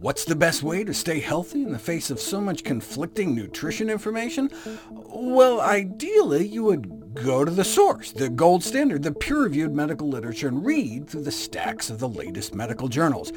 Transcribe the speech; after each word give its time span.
What's 0.00 0.24
the 0.24 0.34
best 0.34 0.62
way 0.62 0.82
to 0.82 0.94
stay 0.94 1.20
healthy 1.20 1.62
in 1.62 1.72
the 1.72 1.78
face 1.78 2.10
of 2.10 2.18
so 2.18 2.40
much 2.40 2.64
conflicting 2.64 3.34
nutrition 3.34 3.90
information? 3.90 4.48
Well, 4.88 5.60
ideally, 5.60 6.46
you 6.46 6.64
would 6.64 7.14
go 7.22 7.44
to 7.44 7.50
the 7.50 7.64
source, 7.64 8.10
the 8.10 8.30
gold 8.30 8.64
standard, 8.64 9.02
the 9.02 9.12
peer-reviewed 9.12 9.74
medical 9.74 10.08
literature, 10.08 10.48
and 10.48 10.64
read 10.64 11.06
through 11.06 11.24
the 11.24 11.30
stacks 11.30 11.90
of 11.90 11.98
the 11.98 12.08
latest 12.08 12.54
medical 12.54 12.88
journals. 12.88 13.30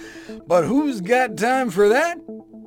But 0.47 0.63
who's 0.63 1.01
got 1.01 1.35
time 1.35 1.69
for 1.69 1.89
that? 1.89 2.17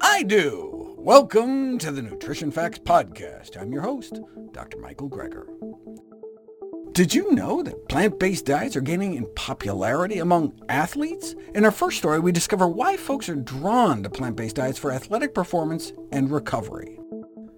I 0.02 0.24
do! 0.24 0.94
Welcome 0.98 1.78
to 1.78 1.90
the 1.90 2.02
Nutrition 2.02 2.50
Facts 2.50 2.78
Podcast. 2.78 3.58
I'm 3.58 3.72
your 3.72 3.80
host, 3.80 4.20
Dr. 4.52 4.76
Michael 4.76 5.08
Greger. 5.08 5.46
Did 6.96 7.14
you 7.14 7.30
know 7.32 7.62
that 7.62 7.90
plant-based 7.90 8.46
diets 8.46 8.74
are 8.74 8.80
gaining 8.80 9.16
in 9.16 9.26
popularity 9.34 10.20
among 10.20 10.58
athletes? 10.70 11.34
In 11.54 11.66
our 11.66 11.70
first 11.70 11.98
story, 11.98 12.20
we 12.20 12.32
discover 12.32 12.66
why 12.66 12.96
folks 12.96 13.28
are 13.28 13.34
drawn 13.34 14.02
to 14.02 14.08
plant-based 14.08 14.56
diets 14.56 14.78
for 14.78 14.90
athletic 14.90 15.34
performance 15.34 15.92
and 16.10 16.30
recovery. 16.30 16.98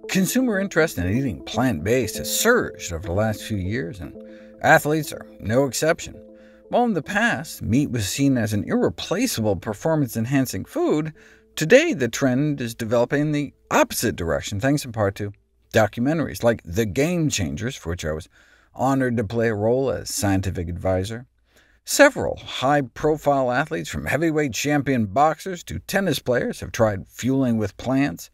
Consumer 0.09 0.59
interest 0.59 0.99
in 0.99 1.07
eating 1.07 1.45
plant-based 1.45 2.19
has 2.19 2.37
surged 2.37 2.93
over 2.93 3.07
the 3.07 3.13
last 3.13 3.45
few 3.45 3.59
years, 3.59 4.01
and 4.01 4.21
athletes 4.61 5.13
are 5.13 5.29
no 5.39 5.67
exception. 5.67 6.21
While 6.71 6.87
in 6.87 6.95
the 6.95 7.01
past, 7.01 7.63
meat 7.63 7.93
was 7.93 8.09
seen 8.09 8.37
as 8.37 8.53
an 8.53 8.65
irreplaceable 8.65 9.55
performance-enhancing 9.55 10.65
food, 10.65 11.13
today 11.55 11.93
the 11.93 12.09
trend 12.09 12.61
is 12.61 12.75
developing 12.75 13.21
in 13.21 13.31
the 13.31 13.55
opposite 13.71 14.17
direction, 14.17 14.59
thanks 14.59 14.85
in 14.85 14.91
part 14.91 15.15
to 15.15 15.33
documentaries 15.73 16.43
like 16.43 16.61
The 16.65 16.87
Game 16.87 17.29
Changers, 17.29 17.77
for 17.77 17.91
which 17.91 18.05
I 18.05 18.11
was 18.11 18.29
honored 18.79 19.17
to 19.19 19.25
play 19.25 19.49
a 19.49 19.55
role 19.55 19.91
as 19.91 20.09
scientific 20.15 20.69
advisor. 20.69 21.27
Several 21.85 22.37
high-profile 22.37 23.51
athletes, 23.51 23.89
from 23.89 24.07
heavyweight 24.07 24.53
champion 24.53 25.07
boxers 25.07 25.65
to 25.65 25.81
tennis 25.81 26.19
players, 26.19 26.61
have 26.61 26.73
tried 26.73 27.09
fueling 27.09 27.59
with 27.59 27.77
plants. 27.77 28.31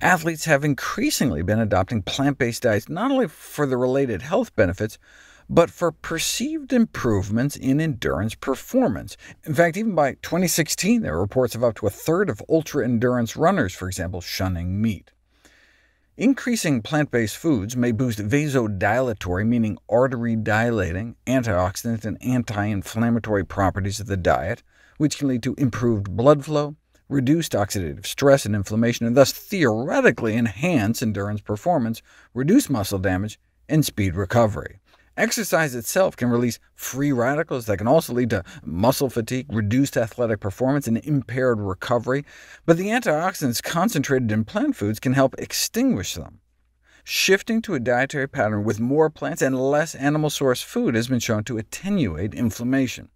Athletes 0.00 0.44
have 0.44 0.64
increasingly 0.64 1.42
been 1.42 1.58
adopting 1.58 2.02
plant-based 2.02 2.62
diets 2.62 2.88
not 2.88 3.10
only 3.10 3.28
for 3.28 3.66
the 3.66 3.76
related 3.76 4.22
health 4.22 4.54
benefits, 4.54 4.98
but 5.48 5.70
for 5.70 5.92
perceived 5.92 6.72
improvements 6.72 7.56
in 7.56 7.80
endurance 7.80 8.34
performance. 8.34 9.16
In 9.44 9.54
fact, 9.54 9.76
even 9.76 9.94
by 9.94 10.14
2016, 10.14 11.02
there 11.02 11.14
are 11.14 11.20
reports 11.20 11.54
of 11.54 11.62
up 11.62 11.76
to 11.76 11.86
a 11.86 11.90
third 11.90 12.28
of 12.28 12.42
ultra-endurance 12.48 13.36
runners, 13.36 13.72
for 13.72 13.86
example, 13.86 14.20
shunning 14.20 14.82
meat. 14.82 15.12
Increasing 16.18 16.80
plant-based 16.80 17.36
foods 17.36 17.76
may 17.76 17.92
boost 17.92 18.18
vasodilatory, 18.18 19.46
meaning 19.46 19.76
artery-dilating, 19.86 21.14
antioxidant 21.26 22.06
and 22.06 22.16
anti-inflammatory 22.22 23.44
properties 23.44 24.00
of 24.00 24.06
the 24.06 24.16
diet, 24.16 24.62
which 24.96 25.18
can 25.18 25.28
lead 25.28 25.42
to 25.42 25.54
improved 25.58 26.16
blood 26.16 26.42
flow, 26.42 26.74
reduced 27.10 27.52
oxidative 27.52 28.06
stress 28.06 28.46
and 28.46 28.54
inflammation, 28.54 29.04
and 29.04 29.14
thus 29.14 29.30
theoretically 29.30 30.34
enhance 30.38 31.02
endurance 31.02 31.42
performance, 31.42 32.00
reduce 32.32 32.70
muscle 32.70 32.98
damage, 32.98 33.38
and 33.68 33.84
speed 33.84 34.14
recovery. 34.14 34.80
Exercise 35.16 35.74
itself 35.74 36.14
can 36.14 36.28
release 36.28 36.58
free 36.74 37.10
radicals 37.10 37.64
that 37.66 37.78
can 37.78 37.88
also 37.88 38.12
lead 38.12 38.28
to 38.30 38.44
muscle 38.64 39.08
fatigue, 39.08 39.46
reduced 39.48 39.96
athletic 39.96 40.40
performance, 40.40 40.86
and 40.86 40.98
impaired 40.98 41.58
recovery, 41.58 42.22
but 42.66 42.76
the 42.76 42.88
antioxidants 42.88 43.62
concentrated 43.62 44.30
in 44.30 44.44
plant 44.44 44.76
foods 44.76 45.00
can 45.00 45.14
help 45.14 45.34
extinguish 45.38 46.14
them. 46.14 46.40
Shifting 47.02 47.62
to 47.62 47.74
a 47.74 47.80
dietary 47.80 48.26
pattern 48.26 48.64
with 48.64 48.78
more 48.78 49.08
plants 49.08 49.40
and 49.40 49.58
less 49.58 49.94
animal-sourced 49.94 50.64
food 50.64 50.94
has 50.94 51.08
been 51.08 51.20
shown 51.20 51.44
to 51.44 51.56
attenuate 51.56 52.34
inflammation. 52.34 53.08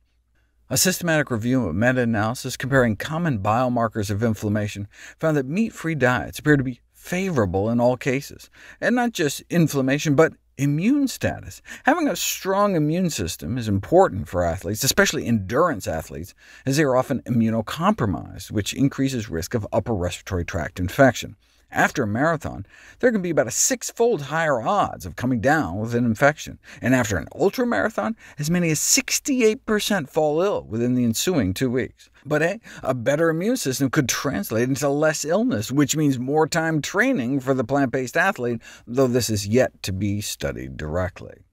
A 0.71 0.79
systematic 0.79 1.31
review 1.31 1.67
of 1.67 1.75
meta-analysis 1.75 2.57
comparing 2.57 2.97
common 2.97 3.41
biomarkers 3.41 4.09
of 4.09 4.23
inflammation 4.23 4.89
found 5.19 5.37
that 5.37 5.47
meat-free 5.47 5.97
diets 5.97 6.39
appear 6.39 6.57
to 6.57 6.63
be 6.63 6.81
favorable 6.93 7.69
in 7.69 7.81
all 7.81 7.97
cases, 7.97 8.49
and 8.81 8.95
not 8.95 9.13
just 9.13 9.43
inflammation, 9.51 10.15
but 10.15 10.33
Immune 10.61 11.09
status. 11.09 11.63
Having 11.85 12.09
a 12.09 12.15
strong 12.15 12.77
immune 12.77 13.09
system 13.09 13.57
is 13.57 13.67
important 13.67 14.29
for 14.29 14.45
athletes, 14.45 14.85
especially 14.85 15.25
endurance 15.25 15.89
athletes, 15.89 16.35
as 16.67 16.77
they 16.77 16.83
are 16.83 16.97
often 16.97 17.23
immunocompromised, 17.23 18.51
which 18.51 18.75
increases 18.75 19.31
risk 19.31 19.55
of 19.55 19.67
upper 19.73 19.95
respiratory 19.95 20.45
tract 20.45 20.79
infection. 20.79 21.37
After 21.71 22.03
a 22.03 22.07
marathon, 22.07 22.67
there 22.99 23.11
can 23.11 23.23
be 23.23 23.31
about 23.31 23.47
a 23.47 23.51
six-fold 23.51 24.23
higher 24.23 24.61
odds 24.61 25.07
of 25.07 25.17
coming 25.17 25.41
down 25.41 25.79
with 25.79 25.95
an 25.95 26.05
infection, 26.05 26.59
and 26.83 26.95
after 26.95 27.17
an 27.17 27.29
ultramarathon, 27.33 28.15
as 28.39 28.51
many 28.51 28.69
as 28.71 28.81
68% 28.81 30.11
fall 30.11 30.43
ill 30.43 30.65
within 30.65 30.95
the 30.95 31.05
ensuing 31.05 31.55
two 31.55 31.71
weeks. 31.71 32.10
But 32.25 32.43
hey, 32.43 32.61
a 32.83 32.95
better 32.95 33.31
immune 33.31 33.57
system 33.57 33.91
could 33.91 34.09
translate 34.09 34.69
into 34.69 34.89
less 34.89 35.25
illness, 35.25 35.73
which 35.73 35.97
means 35.97 36.19
more 36.19 36.47
time 36.47 36.83
training 36.83 37.41
for 37.41 37.55
the 37.55 37.65
plant-based 37.65 38.17
athlete, 38.17 38.61
though 38.87 39.07
this 39.07 39.31
is 39.31 39.47
yet 39.47 39.83
to 39.85 39.93
be 39.93 40.21
studied 40.21 40.77
directly. 40.77 41.45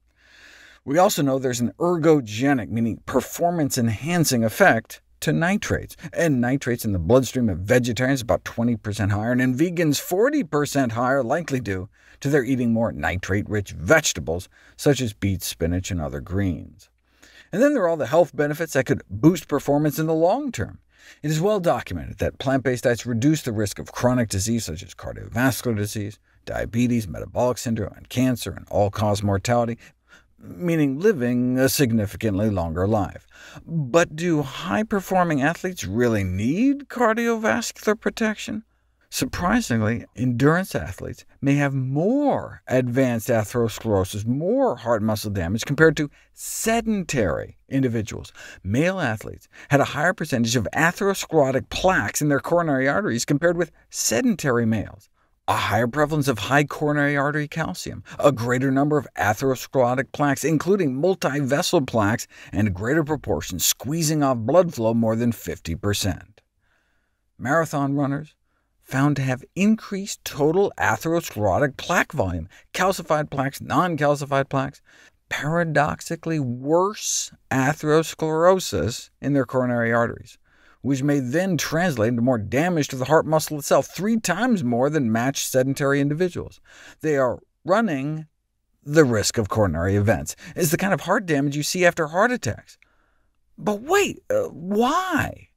We 0.83 0.97
also 0.97 1.21
know 1.21 1.37
there's 1.37 1.59
an 1.59 1.73
ergogenic, 1.79 2.69
meaning 2.69 3.01
performance-enhancing 3.05 4.43
effect 4.43 5.01
to 5.19 5.33
nitrates, 5.33 5.97
and 6.13 6.39
nitrates 6.39 6.85
in 6.85 6.91
the 6.93 6.99
bloodstream 6.99 7.49
of 7.49 7.59
vegetarians 7.59 8.21
about 8.21 8.43
20% 8.43 9.11
higher, 9.11 9.31
and 9.31 9.41
in 9.41 9.55
vegans 9.55 9.99
40% 9.99 10.91
higher, 10.91 11.23
likely 11.23 11.59
due 11.59 11.89
to 12.19 12.29
their 12.29 12.43
eating 12.43 12.71
more 12.71 12.91
nitrate-rich 12.91 13.71
vegetables, 13.71 14.47
such 14.75 15.01
as 15.01 15.13
beets, 15.13 15.47
spinach, 15.47 15.91
and 15.91 15.99
other 15.99 16.21
greens. 16.21 16.89
And 17.51 17.61
then 17.61 17.73
there 17.73 17.83
are 17.83 17.89
all 17.89 17.97
the 17.97 18.07
health 18.07 18.35
benefits 18.35 18.73
that 18.73 18.85
could 18.85 19.03
boost 19.09 19.47
performance 19.47 19.99
in 19.99 20.07
the 20.07 20.13
long 20.13 20.51
term. 20.51 20.79
It 21.23 21.31
is 21.31 21.39
well 21.39 21.59
documented 21.59 22.17
that 22.17 22.37
plant-based 22.37 22.83
diets 22.83 23.05
reduce 23.05 23.41
the 23.41 23.53
risk 23.53 23.79
of 23.79 23.91
chronic 23.91 24.29
disease 24.29 24.65
such 24.65 24.83
as 24.83 24.93
cardiovascular 24.93 25.75
disease, 25.77 26.19
diabetes, 26.45 27.07
metabolic 27.07 27.57
syndrome, 27.57 27.93
and 27.95 28.09
cancer, 28.09 28.51
and 28.51 28.67
all-cause 28.69 29.23
mortality, 29.23 29.77
meaning 30.37 30.99
living 30.99 31.57
a 31.57 31.69
significantly 31.69 32.49
longer 32.49 32.87
life. 32.87 33.25
But 33.65 34.15
do 34.15 34.41
high-performing 34.41 35.41
athletes 35.41 35.85
really 35.85 36.23
need 36.23 36.89
cardiovascular 36.89 37.99
protection? 37.99 38.63
Surprisingly, 39.09 40.05
endurance 40.15 40.75
athletes 40.75 41.25
may 41.41 41.55
have 41.55 41.73
more 41.73 42.61
advanced 42.67 43.29
atherosclerosis, 43.29 44.25
more 44.25 44.75
heart 44.75 45.01
muscle 45.01 45.31
damage, 45.31 45.65
compared 45.65 45.95
to 45.95 46.09
sedentary 46.33 47.57
individuals. 47.69 48.33
Male 48.63 48.99
athletes 48.99 49.47
had 49.69 49.79
a 49.79 49.85
higher 49.95 50.13
percentage 50.13 50.55
of 50.55 50.67
atherosclerotic 50.73 51.69
plaques 51.69 52.21
in 52.21 52.27
their 52.27 52.41
coronary 52.41 52.87
arteries 52.87 53.25
compared 53.25 53.57
with 53.57 53.71
sedentary 53.89 54.65
males 54.65 55.09
a 55.47 55.55
higher 55.55 55.87
prevalence 55.87 56.27
of 56.27 56.39
high 56.39 56.65
coronary 56.65 57.15
artery 57.15 57.47
calcium, 57.47 58.03
a 58.19 58.31
greater 58.33 58.69
number 58.69 58.97
of 58.97 59.07
atherosclerotic 59.15 60.11
plaques, 60.11 60.43
including 60.43 60.93
multi-vessel 60.95 61.81
plaques, 61.81 62.27
and 62.51 62.67
a 62.67 62.71
greater 62.71 63.03
proportion 63.03 63.57
squeezing 63.57 64.21
off 64.21 64.37
blood 64.37 64.73
flow 64.73 64.93
more 64.93 65.15
than 65.15 65.31
50%. 65.31 66.39
Marathon 67.37 67.95
runners 67.95 68.35
found 68.87 69.15
to 69.17 69.21
have 69.21 69.43
increased 69.55 70.23
total 70.23 70.71
atherosclerotic 70.77 71.77
plaque 71.77 72.13
volume, 72.13 72.47
calcified 72.73 73.29
plaques, 73.29 73.61
non-calcified 73.61 74.49
plaques, 74.49 74.81
paradoxically 75.29 76.39
worse 76.39 77.31
atherosclerosis 77.51 79.09
in 79.21 79.33
their 79.33 79.45
coronary 79.45 79.91
arteries 79.91 80.37
which 80.81 81.03
may 81.03 81.19
then 81.19 81.57
translate 81.57 82.09
into 82.09 82.21
more 82.21 82.37
damage 82.37 82.87
to 82.87 82.95
the 82.95 83.05
heart 83.05 83.25
muscle 83.25 83.59
itself, 83.59 83.87
three 83.87 84.17
times 84.19 84.63
more 84.63 84.89
than 84.89 85.11
matched 85.11 85.45
sedentary 85.45 85.99
individuals. 85.99 86.61
They 87.01 87.17
are 87.17 87.39
running 87.65 88.27
the 88.83 89.03
risk 89.03 89.37
of 89.37 89.49
coronary 89.49 89.97
events. 89.97 90.35
It's 90.55 90.71
the 90.71 90.77
kind 90.77 90.93
of 90.93 91.01
heart 91.01 91.25
damage 91.25 91.57
you 91.57 91.63
see 91.63 91.85
after 91.85 92.07
heart 92.07 92.31
attacks. 92.31 92.77
But 93.57 93.81
wait, 93.81 94.19
uh, 94.29 94.43
why? 94.43 95.49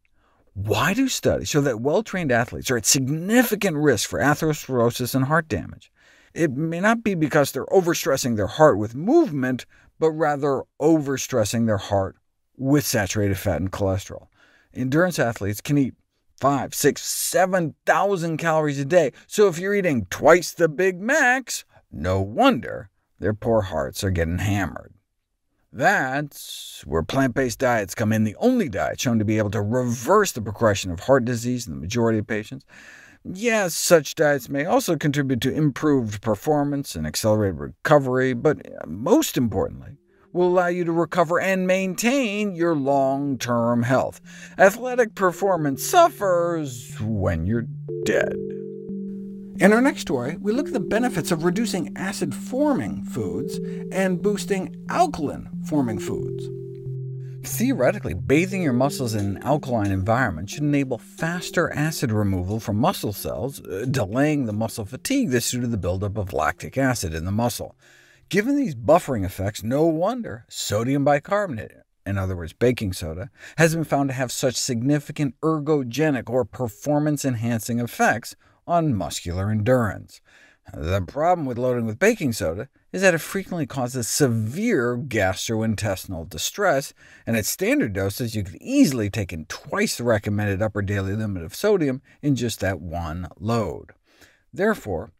Why 0.54 0.94
do 0.94 1.08
studies 1.08 1.48
show 1.48 1.60
that 1.60 1.80
well-trained 1.80 2.32
athletes 2.32 2.70
are 2.70 2.76
at 2.76 2.86
significant 2.86 3.76
risk 3.76 4.08
for 4.08 4.18
atherosclerosis 4.18 5.14
and 5.14 5.26
heart 5.26 5.48
damage? 5.48 5.92
It 6.34 6.52
may 6.52 6.80
not 6.80 7.04
be 7.04 7.14
because 7.14 7.52
they're 7.52 7.66
overstressing 7.66 8.36
their 8.36 8.46
heart 8.46 8.78
with 8.78 8.94
movement, 8.94 9.64
but 9.98 10.10
rather 10.10 10.62
overstressing 10.80 11.66
their 11.66 11.76
heart 11.76 12.16
with 12.56 12.84
saturated 12.84 13.38
fat 13.38 13.60
and 13.60 13.70
cholesterol. 13.70 14.26
Endurance 14.74 15.18
athletes 15.18 15.60
can 15.60 15.78
eat 15.78 15.94
5, 16.40 16.74
6, 16.74 17.02
7,000 17.02 18.36
calories 18.36 18.78
a 18.78 18.84
day, 18.84 19.12
so 19.26 19.46
if 19.48 19.58
you're 19.58 19.74
eating 19.74 20.06
twice 20.10 20.52
the 20.52 20.68
Big 20.68 21.00
Macs, 21.00 21.64
no 21.92 22.20
wonder 22.20 22.90
their 23.18 23.34
poor 23.34 23.62
hearts 23.62 24.02
are 24.02 24.10
getting 24.10 24.38
hammered. 24.38 24.94
That's 25.72 26.82
where 26.84 27.02
plant-based 27.02 27.60
diets 27.60 27.94
come 27.94 28.12
in, 28.12 28.24
the 28.24 28.36
only 28.40 28.68
diet 28.68 29.00
shown 29.00 29.18
to 29.20 29.24
be 29.24 29.38
able 29.38 29.50
to 29.50 29.62
reverse 29.62 30.32
the 30.32 30.42
progression 30.42 30.90
of 30.90 31.00
heart 31.00 31.24
disease 31.24 31.66
in 31.66 31.74
the 31.74 31.80
majority 31.80 32.18
of 32.18 32.26
patients. 32.26 32.64
Yes, 33.22 33.74
such 33.74 34.14
diets 34.14 34.48
may 34.48 34.64
also 34.64 34.96
contribute 34.96 35.40
to 35.42 35.52
improved 35.52 36.22
performance 36.22 36.96
and 36.96 37.06
accelerated 37.06 37.60
recovery, 37.60 38.32
but 38.32 38.66
uh, 38.66 38.86
most 38.86 39.36
importantly, 39.36 39.98
will 40.32 40.48
allow 40.48 40.68
you 40.68 40.84
to 40.84 40.92
recover 40.92 41.38
and 41.38 41.66
maintain 41.66 42.54
your 42.54 42.74
long-term 42.74 43.82
health. 43.82 44.20
Athletic 44.58 45.14
performance 45.14 45.84
suffers 45.84 46.98
when 47.00 47.46
you're 47.46 47.66
dead. 48.04 48.34
In 49.60 49.74
our 49.74 49.82
next 49.82 50.00
story, 50.00 50.38
we 50.40 50.52
look 50.52 50.68
at 50.68 50.72
the 50.72 50.80
benefits 50.80 51.30
of 51.30 51.44
reducing 51.44 51.94
acid-forming 51.94 53.04
foods 53.04 53.60
and 53.92 54.22
boosting 54.22 54.74
alkaline-forming 54.88 55.98
foods. 55.98 56.48
Theoretically, 57.46 58.14
bathing 58.14 58.62
your 58.62 58.72
muscles 58.72 59.14
in 59.14 59.36
an 59.36 59.42
alkaline 59.42 59.90
environment 59.90 60.48
should 60.48 60.62
enable 60.62 60.96
faster 60.96 61.70
acid 61.74 62.10
removal 62.10 62.58
from 62.58 62.78
muscle 62.78 63.12
cells, 63.12 63.60
uh, 63.66 63.84
delaying 63.90 64.46
the 64.46 64.54
muscle 64.54 64.86
fatigue 64.86 65.28
that's 65.28 65.50
due 65.50 65.60
to 65.60 65.66
the 65.66 65.76
buildup 65.76 66.16
of 66.16 66.32
lactic 66.32 66.78
acid 66.78 67.12
in 67.12 67.26
the 67.26 67.30
muscle. 67.30 67.76
Given 68.30 68.56
these 68.56 68.74
buffering 68.74 69.26
effects, 69.26 69.62
no 69.62 69.84
wonder 69.84 70.46
sodium 70.48 71.04
bicarbonate, 71.04 71.72
in 72.06 72.16
other 72.16 72.34
words 72.34 72.54
baking 72.54 72.94
soda, 72.94 73.28
has 73.58 73.74
been 73.74 73.84
found 73.84 74.08
to 74.08 74.14
have 74.14 74.32
such 74.32 74.54
significant 74.54 75.34
ergogenic 75.42 76.30
or 76.30 76.46
performance-enhancing 76.46 77.78
effects 77.78 78.36
on 78.66 78.94
muscular 78.94 79.50
endurance. 79.50 80.20
The 80.72 81.02
problem 81.02 81.46
with 81.46 81.58
loading 81.58 81.86
with 81.86 81.98
baking 81.98 82.32
soda 82.32 82.68
is 82.92 83.02
that 83.02 83.14
it 83.14 83.18
frequently 83.18 83.66
causes 83.66 84.08
severe 84.08 84.96
gastrointestinal 84.96 86.28
distress, 86.28 86.92
and 87.26 87.36
at 87.36 87.46
standard 87.46 87.92
doses 87.92 88.36
you 88.36 88.44
could 88.44 88.58
easily 88.60 89.10
take 89.10 89.32
in 89.32 89.46
twice 89.46 89.96
the 89.96 90.04
recommended 90.04 90.62
upper 90.62 90.82
daily 90.82 91.14
limit 91.14 91.42
of 91.42 91.54
sodium 91.54 92.02
in 92.22 92.36
just 92.36 92.60
that 92.60 92.80
one 92.80 93.28
load. 93.38 93.90
Therefore, 94.52 95.10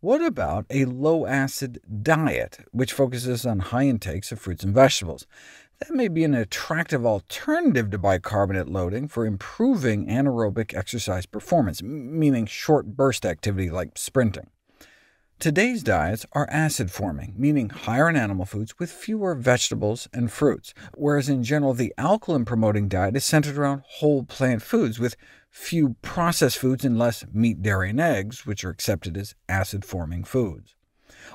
what 0.00 0.22
about 0.22 0.66
a 0.70 0.84
low-acid 0.84 1.80
diet, 2.02 2.58
which 2.70 2.92
focuses 2.92 3.44
on 3.44 3.58
high 3.58 3.86
intakes 3.86 4.30
of 4.30 4.38
fruits 4.38 4.62
and 4.62 4.74
vegetables? 4.74 5.26
That 5.80 5.94
may 5.94 6.08
be 6.08 6.24
an 6.24 6.34
attractive 6.34 7.06
alternative 7.06 7.90
to 7.92 7.98
bicarbonate 7.98 8.68
loading 8.68 9.06
for 9.06 9.24
improving 9.24 10.08
anaerobic 10.08 10.74
exercise 10.74 11.24
performance, 11.24 11.84
meaning 11.84 12.46
short 12.46 12.96
burst 12.96 13.24
activity 13.24 13.70
like 13.70 13.96
sprinting. 13.96 14.50
Today's 15.38 15.84
diets 15.84 16.26
are 16.32 16.48
acid-forming, 16.50 17.34
meaning 17.36 17.70
higher 17.70 18.08
in 18.08 18.16
animal 18.16 18.44
foods 18.44 18.80
with 18.80 18.90
fewer 18.90 19.36
vegetables 19.36 20.08
and 20.12 20.32
fruits, 20.32 20.74
whereas 20.96 21.28
in 21.28 21.44
general 21.44 21.74
the 21.74 21.94
alkaline-promoting 21.96 22.88
diet 22.88 23.14
is 23.14 23.24
centered 23.24 23.56
around 23.56 23.84
whole 23.86 24.24
plant 24.24 24.62
foods, 24.62 24.98
with 24.98 25.14
few 25.48 25.94
processed 26.02 26.58
foods 26.58 26.84
and 26.84 26.98
less 26.98 27.24
meat, 27.32 27.62
dairy, 27.62 27.90
and 27.90 28.00
eggs, 28.00 28.44
which 28.44 28.64
are 28.64 28.70
accepted 28.70 29.16
as 29.16 29.36
acid-forming 29.48 30.24
foods. 30.24 30.74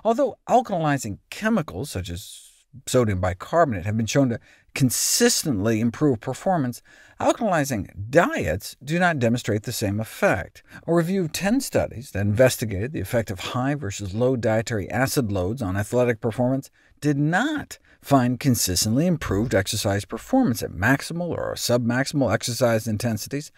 Although 0.03 0.37
alkalizing 0.49 1.19
chemicals, 1.29 1.89
such 1.89 2.09
as 2.09 2.49
sodium 2.87 3.19
bicarbonate, 3.19 3.85
have 3.85 3.97
been 3.97 4.05
shown 4.05 4.29
to 4.29 4.39
consistently 4.73 5.79
improve 5.79 6.19
performance, 6.19 6.81
alkalizing 7.19 7.89
diets 8.09 8.75
do 8.83 8.99
not 8.99 9.19
demonstrate 9.19 9.63
the 9.63 9.71
same 9.71 9.99
effect. 9.99 10.63
A 10.87 10.93
review 10.93 11.25
of 11.25 11.31
10 11.31 11.61
studies 11.61 12.11
that 12.11 12.21
investigated 12.21 12.91
the 12.91 12.99
effect 12.99 13.29
of 13.29 13.39
high 13.39 13.75
versus 13.75 14.13
low 14.13 14.35
dietary 14.35 14.89
acid 14.89 15.31
loads 15.31 15.61
on 15.61 15.77
athletic 15.77 16.21
performance 16.21 16.69
did 17.01 17.17
not 17.17 17.77
find 18.01 18.39
consistently 18.39 19.07
improved 19.07 19.55
exercise 19.55 20.05
performance 20.05 20.61
at 20.61 20.71
maximal 20.71 21.29
or 21.29 21.53
submaximal 21.55 22.33
exercise 22.33 22.87
intensities. 22.87 23.51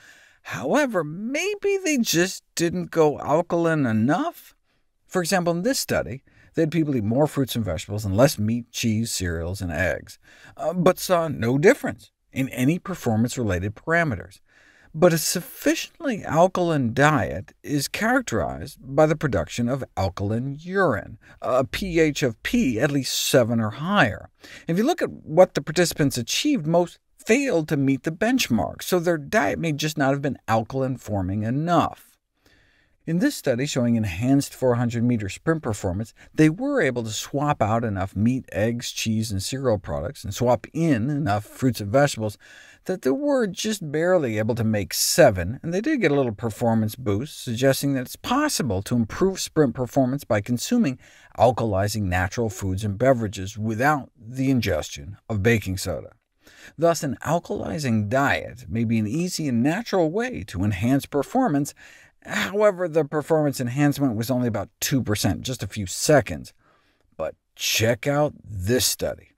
However, 0.43 1.03
maybe 1.03 1.77
they 1.83 1.97
just 1.97 2.43
didn't 2.53 2.91
go 2.91 3.19
alkaline 3.19 3.85
enough? 3.85 4.55
For 5.07 5.21
example, 5.21 5.53
in 5.53 5.63
this 5.63 5.79
study, 5.79 6.23
they 6.55 6.63
had 6.63 6.71
people 6.71 6.95
eat 6.95 7.03
more 7.03 7.27
fruits 7.27 7.55
and 7.55 7.63
vegetables 7.63 8.05
and 8.05 8.17
less 8.17 8.39
meat, 8.39 8.71
cheese, 8.71 9.11
cereals, 9.11 9.61
and 9.61 9.71
eggs, 9.71 10.17
uh, 10.57 10.73
but 10.73 10.97
saw 10.97 11.27
no 11.27 11.57
difference 11.57 12.11
in 12.31 12.49
any 12.49 12.79
performance-related 12.79 13.75
parameters. 13.75 14.39
But 14.97 15.11
a 15.11 15.17
sufficiently 15.17 16.23
alkaline 16.23 16.93
diet 16.93 17.53
is 17.63 17.89
characterized 17.89 18.77
by 18.81 19.05
the 19.05 19.17
production 19.17 19.67
of 19.67 19.83
alkaline 19.97 20.57
urine, 20.57 21.17
a 21.41 21.65
pH 21.65 22.23
of 22.23 22.41
P 22.43 22.79
at 22.79 22.91
least 22.91 23.13
7 23.25 23.59
or 23.59 23.71
higher. 23.71 24.29
If 24.69 24.77
you 24.77 24.85
look 24.85 25.01
at 25.01 25.11
what 25.11 25.53
the 25.53 25.61
participants 25.61 26.17
achieved, 26.17 26.65
most 26.65 26.99
failed 27.17 27.67
to 27.67 27.77
meet 27.77 28.03
the 28.03 28.11
benchmark, 28.11 28.81
so 28.81 28.99
their 28.99 29.17
diet 29.17 29.59
may 29.59 29.73
just 29.73 29.97
not 29.97 30.11
have 30.11 30.21
been 30.21 30.37
alkaline-forming 30.47 31.43
enough. 31.43 32.04
In 33.07 33.19
this 33.19 33.35
study 33.35 33.67
showing 33.67 33.97
enhanced 33.97 34.59
400-meter 34.59 35.29
sprint 35.29 35.61
performance, 35.61 36.11
they 36.33 36.49
were 36.49 36.81
able 36.81 37.03
to 37.03 37.11
swap 37.11 37.61
out 37.61 37.83
enough 37.83 38.15
meat, 38.15 38.45
eggs, 38.51 38.91
cheese, 38.91 39.31
and 39.31 39.43
cereal 39.43 39.77
products, 39.77 40.23
and 40.23 40.33
swap 40.33 40.65
in 40.73 41.11
enough 41.11 41.45
fruits 41.45 41.79
and 41.79 41.91
vegetables 41.91 42.39
that 42.85 43.03
they 43.03 43.11
were 43.11 43.45
just 43.45 43.91
barely 43.91 44.39
able 44.39 44.55
to 44.55 44.63
make 44.63 44.91
7, 44.91 45.59
and 45.61 45.71
they 45.71 45.81
did 45.81 46.01
get 46.01 46.09
a 46.09 46.15
little 46.15 46.31
performance 46.31 46.95
boost, 46.95 47.43
suggesting 47.43 47.93
that 47.93 48.01
it's 48.01 48.15
possible 48.15 48.81
to 48.81 48.95
improve 48.95 49.39
sprint 49.39 49.75
performance 49.75 50.23
by 50.23 50.41
consuming 50.41 50.97
alkalizing 51.37 52.03
natural 52.03 52.49
foods 52.49 52.83
and 52.83 52.97
beverages 52.97 53.55
without 53.55 54.09
the 54.19 54.49
ingestion 54.49 55.17
of 55.29 55.43
baking 55.43 55.77
soda. 55.77 56.13
Thus, 56.77 57.03
an 57.03 57.17
alkalizing 57.23 58.09
diet 58.09 58.65
may 58.67 58.83
be 58.83 58.97
an 58.97 59.07
easy 59.07 59.47
and 59.47 59.61
natural 59.61 60.11
way 60.11 60.43
to 60.47 60.63
enhance 60.63 61.05
performance, 61.05 61.73
However, 62.25 62.87
the 62.87 63.05
performance 63.05 63.59
enhancement 63.59 64.15
was 64.15 64.31
only 64.31 64.47
about 64.47 64.69
2%, 64.81 65.41
just 65.41 65.63
a 65.63 65.67
few 65.67 65.85
seconds. 65.85 66.53
But 67.17 67.35
check 67.55 68.07
out 68.07 68.33
this 68.43 68.85
study. 68.85 69.31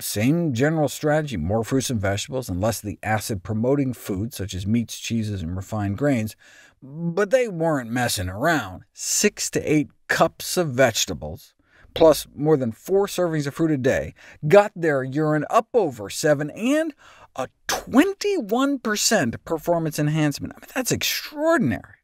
Same 0.00 0.54
general 0.54 0.88
strategy, 0.88 1.36
more 1.36 1.62
fruits 1.62 1.90
and 1.90 2.00
vegetables, 2.00 2.48
and 2.48 2.60
less 2.60 2.82
of 2.82 2.86
the 2.86 2.98
acid-promoting 3.02 3.92
foods 3.92 4.36
such 4.36 4.54
as 4.54 4.66
meats, 4.66 4.98
cheeses, 4.98 5.42
and 5.42 5.54
refined 5.54 5.98
grains, 5.98 6.34
but 6.82 7.30
they 7.30 7.46
weren't 7.46 7.90
messing 7.90 8.30
around. 8.30 8.84
Six 8.94 9.50
to 9.50 9.60
eight 9.60 9.90
cups 10.08 10.56
of 10.56 10.70
vegetables, 10.70 11.54
plus 11.94 12.26
more 12.34 12.56
than 12.56 12.72
four 12.72 13.06
servings 13.06 13.46
of 13.46 13.54
fruit 13.54 13.70
a 13.70 13.76
day, 13.76 14.14
got 14.48 14.72
their 14.74 15.04
urine 15.04 15.44
up 15.50 15.68
over 15.74 16.08
7 16.08 16.50
and 16.50 16.94
a 17.36 17.48
21% 17.68 19.44
performance 19.44 19.98
enhancement. 19.98 20.54
I 20.56 20.60
mean, 20.60 20.70
that's 20.74 20.92
extraordinary. 20.92 22.01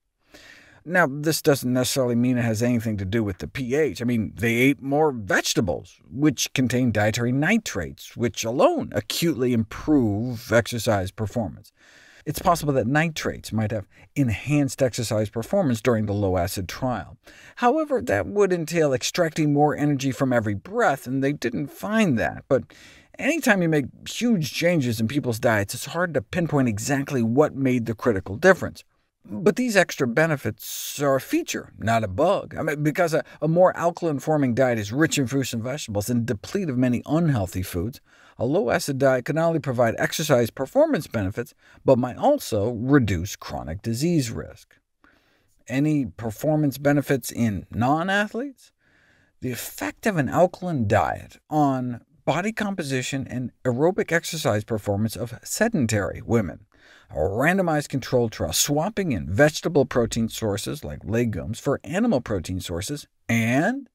Now, 0.89 1.07
this 1.07 1.43
doesn't 1.43 1.71
necessarily 1.71 2.15
mean 2.15 2.39
it 2.39 2.45
has 2.45 2.63
anything 2.63 2.97
to 2.97 3.05
do 3.05 3.23
with 3.23 3.39
the 3.39 3.47
pH. 3.47 4.01
I 4.01 4.07
mean, 4.07 4.33
they 4.35 4.55
ate 4.55 4.81
more 4.81 5.13
vegetables, 5.13 6.01
which 6.11 6.51
contain 6.55 6.93
dietary 6.93 7.31
nitrates, 7.31 8.17
which 8.17 8.43
alone 8.43 8.91
acutely 8.95 9.53
improve 9.53 10.51
exercise 10.51 11.11
performance. 11.11 11.73
It's 12.25 12.39
possible 12.39 12.73
that 12.73 12.87
nitrates 12.87 13.53
might 13.53 13.71
have 13.71 13.87
enhanced 14.17 14.83
exercise 14.83 15.29
performance 15.29 15.83
during 15.83 16.07
the 16.07 16.15
low-acid 16.15 16.71
trial. 16.71 17.19
However, 17.57 18.01
that 18.01 18.27
would 18.27 18.51
entail 18.51 18.95
extracting 18.95 19.53
more 19.53 19.77
energy 19.77 20.11
from 20.11 20.33
every 20.33 20.55
breath, 20.55 21.07
and 21.07 21.23
they 21.23 21.35
didn't 21.35 21.69
find 21.69 22.19
that. 22.19 22.45
But 22.49 22.65
anytime 23.19 23.61
you 23.61 23.69
make 23.69 23.87
huge 24.09 24.55
changes 24.55 25.01
in 25.01 25.09
people's 25.09 25.39
diets, 25.39 25.75
it's 25.75 25.87
hard 25.87 26.15
to 26.15 26.23
pinpoint 26.23 26.69
exactly 26.69 27.23
what 27.23 27.55
made 27.55 27.85
the 27.85 27.95
critical 27.95 28.37
difference. 28.37 28.85
But 29.31 29.57
these 29.57 29.77
extra 29.77 30.07
benefits 30.07 31.03
are 31.03 31.17
a 31.17 31.21
feature, 31.21 31.75
not 31.77 32.03
a 32.03 32.09
bug, 32.09 32.55
I 32.59 32.63
mean, 32.63 32.83
because 32.83 33.13
a, 33.13 33.23
a 33.43 33.49
more 33.49 33.77
alkaline-forming 33.77 34.55
diet 34.55 34.79
is 34.79 34.91
rich 34.91 35.19
in 35.19 35.27
fruits 35.27 35.53
and 35.53 35.63
vegetables 35.63 36.09
and 36.09 36.25
deplete 36.25 36.71
of 36.71 36.79
many 36.79 37.03
unhealthy 37.05 37.63
foods. 37.63 38.01
A 38.39 38.47
low-acid 38.47 38.97
diet 38.97 39.27
can 39.27 39.37
not 39.37 39.49
only 39.49 39.59
provide 39.59 39.97
exercise 39.99 40.49
performance 40.49 41.07
benefits, 41.07 41.53
but 41.85 41.99
might 41.99 42.17
also 42.17 42.71
reduce 42.71 43.37
chronic 43.37 43.83
disease 43.83 44.31
risk. 44.31 44.77
Any 45.67 46.07
performance 46.07 46.79
benefits 46.79 47.31
in 47.31 47.67
non-athletes? 47.71 48.73
The 49.41 49.53
effect 49.53 50.07
of 50.07 50.17
an 50.17 50.31
alkaline 50.31 50.89
diet 50.89 51.37
on 51.51 52.01
body 52.25 52.53
composition 52.53 53.27
and 53.29 53.53
aerobic 53.65 54.11
exercise 54.11 54.65
performance 54.65 55.17
of 55.17 55.39
sedentary 55.43 56.23
women 56.25 56.61
a 57.11 57.19
randomized 57.19 57.89
controlled 57.89 58.33
trial 58.33 58.53
swapping 58.53 59.13
in 59.13 59.33
vegetable 59.33 59.85
protein 59.85 60.29
sources 60.29 60.85
like 60.85 61.05
legumes 61.05 61.59
for 61.59 61.81
animal 61.85 62.21
protein 62.21 62.61
sources, 62.61 63.07
and 63.29 63.89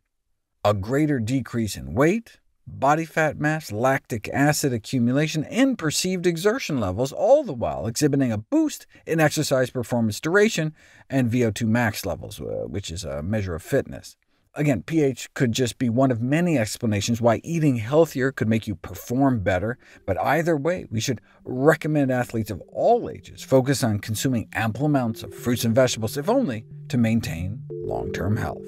a 0.65 0.73
greater 0.73 1.19
decrease 1.19 1.75
in 1.75 1.93
weight, 1.93 2.39
body 2.65 3.05
fat 3.05 3.37
mass, 3.39 3.71
lactic 3.71 4.29
acid 4.29 4.73
accumulation, 4.73 5.43
and 5.45 5.77
perceived 5.77 6.25
exertion 6.25 6.79
levels, 6.79 7.11
all 7.11 7.43
the 7.43 7.53
while 7.53 7.87
exhibiting 7.87 8.31
a 8.31 8.37
boost 8.37 8.87
in 9.05 9.19
exercise 9.19 9.69
performance 9.69 10.19
duration 10.19 10.73
and 11.09 11.31
VO2 11.31 11.67
max 11.67 12.05
levels, 12.05 12.39
uh, 12.39 12.65
which 12.67 12.89
is 12.89 13.03
a 13.03 13.21
measure 13.21 13.55
of 13.55 13.61
fitness. 13.61 14.15
Again, 14.55 14.83
pH 14.83 15.33
could 15.33 15.51
just 15.51 15.79
be 15.79 15.89
one 15.89 16.11
of 16.11 16.21
many 16.21 16.59
explanations 16.59 17.19
why 17.19 17.41
eating 17.43 17.77
healthier 17.77 18.31
could 18.31 18.47
make 18.47 18.67
you 18.67 18.75
perform 18.75 19.39
better, 19.39 19.79
but 20.05 20.21
either 20.21 20.55
way, 20.55 20.85
we 20.91 20.99
should 20.99 21.21
recommend 21.43 22.11
athletes 22.11 22.51
of 22.51 22.61
all 22.71 23.09
ages 23.09 23.41
focus 23.41 23.83
on 23.83 23.97
consuming 23.97 24.47
ample 24.53 24.85
amounts 24.85 25.23
of 25.23 25.33
fruits 25.33 25.65
and 25.65 25.73
vegetables, 25.73 26.17
if 26.17 26.29
only 26.29 26.65
to 26.89 26.97
maintain 26.99 27.63
long-term 27.71 28.37
health. 28.37 28.63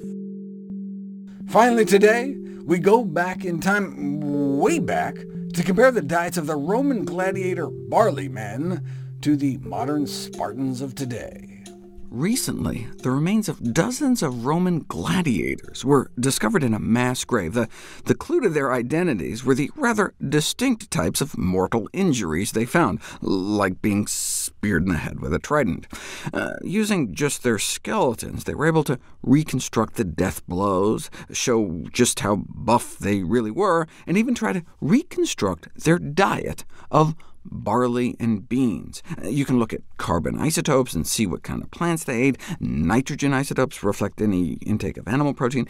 Finally 1.48 1.84
today, 1.84 2.36
We 2.66 2.80
go 2.80 3.04
back 3.04 3.44
in 3.44 3.60
time, 3.60 4.58
way 4.58 4.80
back, 4.80 5.14
to 5.54 5.62
compare 5.62 5.92
the 5.92 6.02
diets 6.02 6.36
of 6.36 6.48
the 6.48 6.56
Roman 6.56 7.04
gladiator 7.04 7.68
barley 7.68 8.28
men 8.28 8.84
to 9.20 9.36
the 9.36 9.58
modern 9.58 10.08
Spartans 10.08 10.80
of 10.80 10.96
today. 10.96 11.55
Recently, 12.16 12.88
the 13.02 13.10
remains 13.10 13.46
of 13.46 13.74
dozens 13.74 14.22
of 14.22 14.46
Roman 14.46 14.86
gladiators 14.88 15.84
were 15.84 16.10
discovered 16.18 16.64
in 16.64 16.72
a 16.72 16.78
mass 16.78 17.26
grave. 17.26 17.52
The, 17.52 17.68
the 18.06 18.14
clue 18.14 18.40
to 18.40 18.48
their 18.48 18.72
identities 18.72 19.44
were 19.44 19.54
the 19.54 19.70
rather 19.76 20.14
distinct 20.26 20.90
types 20.90 21.20
of 21.20 21.36
mortal 21.36 21.90
injuries 21.92 22.52
they 22.52 22.64
found, 22.64 23.00
like 23.20 23.82
being 23.82 24.06
speared 24.06 24.84
in 24.84 24.88
the 24.88 24.96
head 24.96 25.20
with 25.20 25.34
a 25.34 25.38
trident. 25.38 25.88
Uh, 26.32 26.54
using 26.62 27.14
just 27.14 27.42
their 27.42 27.58
skeletons, 27.58 28.44
they 28.44 28.54
were 28.54 28.66
able 28.66 28.84
to 28.84 28.98
reconstruct 29.22 29.96
the 29.96 30.04
death 30.04 30.40
blows, 30.46 31.10
show 31.30 31.84
just 31.92 32.20
how 32.20 32.36
buff 32.48 32.96
they 32.98 33.24
really 33.24 33.50
were, 33.50 33.86
and 34.06 34.16
even 34.16 34.34
try 34.34 34.54
to 34.54 34.64
reconstruct 34.80 35.68
their 35.84 35.98
diet 35.98 36.64
of 36.90 37.14
barley, 37.50 38.16
and 38.18 38.48
beans. 38.48 39.02
You 39.22 39.44
can 39.44 39.58
look 39.58 39.72
at 39.72 39.82
carbon 39.96 40.38
isotopes 40.38 40.94
and 40.94 41.06
see 41.06 41.26
what 41.26 41.42
kind 41.42 41.62
of 41.62 41.70
plants 41.70 42.04
they 42.04 42.22
ate. 42.22 42.38
Nitrogen 42.60 43.32
isotopes 43.32 43.82
reflect 43.82 44.20
any 44.20 44.54
intake 44.54 44.96
of 44.96 45.08
animal 45.08 45.34
protein, 45.34 45.66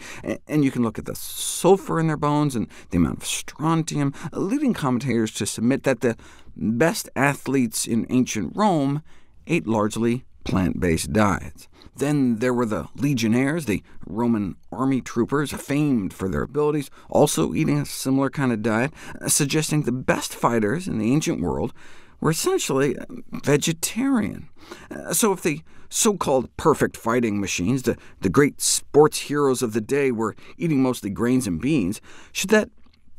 and 0.47 0.63
you 0.63 0.71
can 0.71 0.83
look 0.83 0.97
at 0.99 1.05
the 1.05 1.15
sulfur 1.15 1.99
in 1.99 2.07
their 2.07 2.17
bones 2.17 2.55
and 2.55 2.67
the 2.89 2.97
amount 2.97 3.17
of 3.17 3.25
strontium, 3.25 4.13
leading 4.33 4.73
commentators 4.73 5.31
to 5.33 5.45
submit 5.45 5.83
that 5.83 6.01
the 6.01 6.15
best 6.55 7.09
athletes 7.15 7.87
in 7.87 8.05
ancient 8.09 8.55
Rome 8.55 9.03
ate 9.47 9.67
largely 9.67 10.25
plant-based 10.47 11.13
diets. 11.13 11.67
Then 11.95 12.37
there 12.37 12.53
were 12.53 12.65
the 12.65 12.87
legionnaires, 12.95 13.65
the 13.65 13.83
Roman 14.05 14.55
army 14.71 15.01
troopers, 15.01 15.51
famed 15.51 16.13
for 16.13 16.29
their 16.29 16.43
abilities, 16.43 16.89
also 17.09 17.53
eating 17.53 17.79
a 17.79 17.85
similar 17.85 18.29
kind 18.29 18.51
of 18.51 18.61
diet, 18.61 18.93
uh, 19.19 19.27
suggesting 19.27 19.81
the 19.81 19.91
best 19.91 20.33
fighters 20.33 20.87
in 20.87 20.99
the 20.99 21.11
ancient 21.11 21.41
world 21.41 21.73
were 22.19 22.31
essentially 22.31 22.97
uh, 22.97 23.05
vegetarian. 23.43 24.49
Uh, 24.91 25.13
so 25.13 25.31
if 25.31 25.41
the 25.41 25.61
so-called 25.89 26.55
perfect 26.57 26.97
fighting 26.97 27.39
machines, 27.39 27.83
the, 27.83 27.97
the 28.21 28.29
great 28.29 28.61
sports 28.61 29.21
heroes 29.21 29.61
of 29.61 29.73
the 29.73 29.81
day, 29.81 30.11
were 30.11 30.35
eating 30.57 30.81
mostly 30.81 31.09
grains 31.09 31.47
and 31.47 31.61
beans, 31.61 32.01
should 32.31 32.49
that 32.49 32.69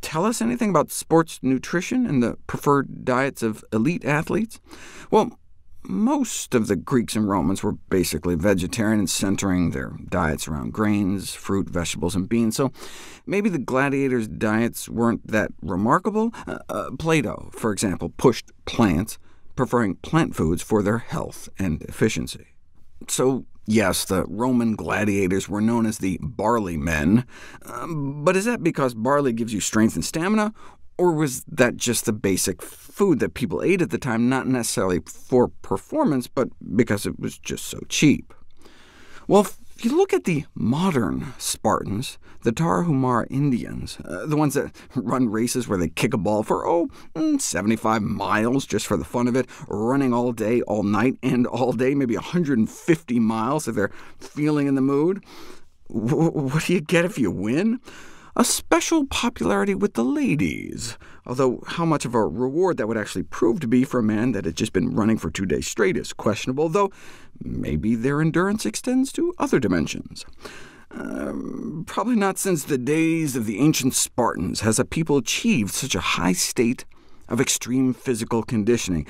tell 0.00 0.24
us 0.24 0.40
anything 0.40 0.70
about 0.70 0.92
sports 0.92 1.40
nutrition 1.42 2.06
and 2.06 2.22
the 2.22 2.36
preferred 2.46 3.04
diets 3.04 3.42
of 3.42 3.64
elite 3.72 4.04
athletes? 4.04 4.60
Well, 5.10 5.37
most 5.84 6.54
of 6.54 6.66
the 6.66 6.76
Greeks 6.76 7.16
and 7.16 7.28
Romans 7.28 7.62
were 7.62 7.72
basically 7.72 8.34
vegetarian 8.34 8.98
and 8.98 9.10
centering 9.10 9.70
their 9.70 9.96
diets 10.08 10.48
around 10.48 10.72
grains, 10.72 11.34
fruit, 11.34 11.68
vegetables, 11.68 12.14
and 12.14 12.28
beans, 12.28 12.56
so 12.56 12.72
maybe 13.26 13.48
the 13.48 13.58
gladiators' 13.58 14.28
diets 14.28 14.88
weren't 14.88 15.26
that 15.26 15.52
remarkable. 15.62 16.32
Uh, 16.46 16.58
uh, 16.68 16.90
Plato, 16.98 17.50
for 17.52 17.72
example, 17.72 18.10
pushed 18.10 18.50
plants, 18.64 19.18
preferring 19.56 19.96
plant 19.96 20.34
foods 20.34 20.62
for 20.62 20.82
their 20.82 20.98
health 20.98 21.48
and 21.58 21.82
efficiency. 21.82 22.48
So 23.08 23.46
yes, 23.66 24.04
the 24.04 24.24
Roman 24.26 24.74
gladiators 24.74 25.48
were 25.48 25.60
known 25.60 25.86
as 25.86 25.98
the 25.98 26.18
barley 26.22 26.76
men, 26.76 27.24
um, 27.66 28.24
but 28.24 28.36
is 28.36 28.46
that 28.46 28.62
because 28.62 28.94
barley 28.94 29.32
gives 29.32 29.52
you 29.52 29.60
strength 29.60 29.94
and 29.94 30.04
stamina, 30.04 30.52
or 30.98 31.12
was 31.12 31.44
that 31.44 31.76
just 31.76 32.04
the 32.04 32.12
basic 32.12 32.60
food 32.60 33.20
that 33.20 33.34
people 33.34 33.62
ate 33.62 33.80
at 33.80 33.90
the 33.90 33.98
time, 33.98 34.28
not 34.28 34.46
necessarily 34.46 35.00
for 35.06 35.48
performance, 35.48 36.26
but 36.26 36.48
because 36.76 37.06
it 37.06 37.18
was 37.18 37.38
just 37.38 37.64
so 37.64 37.80
cheap? 37.88 38.34
Well, 39.28 39.42
if 39.42 39.84
you 39.84 39.96
look 39.96 40.12
at 40.12 40.24
the 40.24 40.44
modern 40.56 41.32
Spartans, 41.38 42.18
the 42.42 42.50
Tarahumara 42.50 43.26
Indians, 43.30 43.98
uh, 44.04 44.26
the 44.26 44.36
ones 44.36 44.54
that 44.54 44.74
run 44.96 45.28
races 45.28 45.68
where 45.68 45.78
they 45.78 45.88
kick 45.88 46.12
a 46.14 46.18
ball 46.18 46.42
for, 46.42 46.66
oh, 46.66 46.88
mm, 47.14 47.40
75 47.40 48.02
miles 48.02 48.66
just 48.66 48.86
for 48.86 48.96
the 48.96 49.04
fun 49.04 49.28
of 49.28 49.36
it, 49.36 49.46
running 49.68 50.12
all 50.12 50.32
day, 50.32 50.62
all 50.62 50.82
night, 50.82 51.16
and 51.22 51.46
all 51.46 51.72
day, 51.72 51.94
maybe 51.94 52.16
150 52.16 53.20
miles 53.20 53.68
if 53.68 53.76
they're 53.76 53.92
feeling 54.18 54.66
in 54.66 54.74
the 54.74 54.80
mood, 54.80 55.24
w 55.88 56.30
what 56.30 56.64
do 56.64 56.74
you 56.74 56.80
get 56.80 57.04
if 57.04 57.18
you 57.18 57.30
win? 57.30 57.80
A 58.38 58.44
special 58.44 59.04
popularity 59.04 59.74
with 59.74 59.94
the 59.94 60.04
ladies, 60.04 60.96
although 61.26 61.60
how 61.66 61.84
much 61.84 62.04
of 62.04 62.14
a 62.14 62.24
reward 62.24 62.76
that 62.76 62.86
would 62.86 62.96
actually 62.96 63.24
prove 63.24 63.58
to 63.58 63.66
be 63.66 63.82
for 63.82 63.98
a 63.98 64.02
man 64.02 64.30
that 64.30 64.44
had 64.44 64.54
just 64.54 64.72
been 64.72 64.94
running 64.94 65.18
for 65.18 65.28
two 65.28 65.44
days 65.44 65.66
straight 65.66 65.96
is 65.96 66.12
questionable, 66.12 66.68
though 66.68 66.92
maybe 67.42 67.96
their 67.96 68.20
endurance 68.20 68.64
extends 68.64 69.10
to 69.10 69.34
other 69.38 69.58
dimensions. 69.58 70.24
Um, 70.92 71.82
probably 71.88 72.14
not 72.14 72.38
since 72.38 72.62
the 72.62 72.78
days 72.78 73.34
of 73.34 73.44
the 73.44 73.58
ancient 73.58 73.94
Spartans 73.94 74.60
has 74.60 74.78
a 74.78 74.84
people 74.84 75.16
achieved 75.16 75.72
such 75.72 75.96
a 75.96 76.00
high 76.00 76.32
state 76.32 76.84
of 77.28 77.40
extreme 77.40 77.92
physical 77.92 78.44
conditioning. 78.44 79.04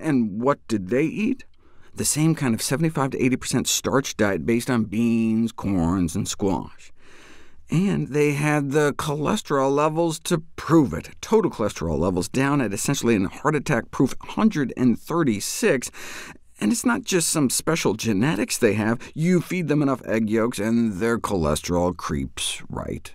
And 0.00 0.40
what 0.40 0.66
did 0.66 0.88
they 0.88 1.04
eat? 1.04 1.44
The 1.94 2.06
same 2.06 2.34
kind 2.34 2.54
of 2.54 2.62
75 2.62 3.10
to 3.10 3.18
80% 3.18 3.66
starch 3.66 4.16
diet 4.16 4.46
based 4.46 4.70
on 4.70 4.84
beans, 4.84 5.52
corns, 5.52 6.16
and 6.16 6.26
squash. 6.26 6.90
And 7.72 8.08
they 8.08 8.32
had 8.32 8.72
the 8.72 8.92
cholesterol 8.92 9.74
levels 9.74 10.20
to 10.24 10.42
prove 10.56 10.92
it. 10.92 11.08
Total 11.22 11.50
cholesterol 11.50 11.98
levels 11.98 12.28
down 12.28 12.60
at 12.60 12.74
essentially 12.74 13.14
an 13.14 13.24
heart 13.24 13.56
attack-proof 13.56 14.14
136, 14.20 15.90
and 16.60 16.70
it's 16.70 16.84
not 16.84 17.02
just 17.02 17.28
some 17.28 17.48
special 17.48 17.94
genetics 17.94 18.58
they 18.58 18.74
have. 18.74 19.00
You 19.14 19.40
feed 19.40 19.68
them 19.68 19.80
enough 19.80 20.02
egg 20.04 20.28
yolks, 20.28 20.58
and 20.58 21.00
their 21.00 21.18
cholesterol 21.18 21.96
creeps 21.96 22.62
right 22.68 23.14